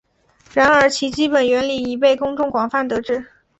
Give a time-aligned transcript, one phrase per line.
[0.51, 3.23] 然而其基本原理已被公众广泛得知。